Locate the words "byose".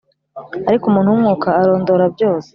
2.15-2.49